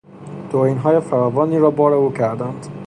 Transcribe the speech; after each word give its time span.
توهینهای 0.49 0.99
فراوانی 0.99 1.59
را 1.59 1.71
بار 1.71 1.93
او 1.93 2.13
کردند. 2.13 2.67